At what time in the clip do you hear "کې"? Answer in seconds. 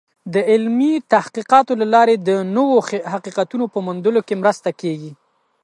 4.27-4.39